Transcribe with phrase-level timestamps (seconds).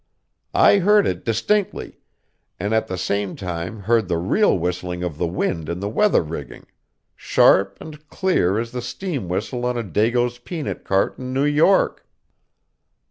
[0.55, 1.99] I heard it distinctly,
[2.59, 5.87] and at the same time I heard the real whistling of the wind in the
[5.89, 6.65] weather rigging,
[7.15, 12.07] sharp and clear as the steam whistle on a Dago's peanut cart in New York.